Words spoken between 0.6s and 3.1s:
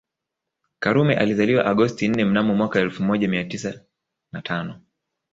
Karume alizaliwa Agosti nne mnamo mwaka elfu